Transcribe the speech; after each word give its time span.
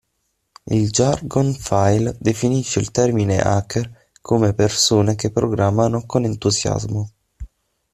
Il 0.65 0.89
Jargon 0.89 1.53
File 1.53 2.17
definisce 2.19 2.79
il 2.79 2.89
termine 2.89 3.39
hacker 3.39 4.09
come 4.19 4.55
persone 4.55 5.13
che 5.13 5.29
programmano 5.29 6.07
con 6.07 6.23
entusiasmo. 6.23 7.11